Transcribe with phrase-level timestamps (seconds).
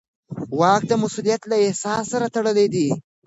[0.59, 2.89] واک د مسوولیت له احساس سره تړلی دی.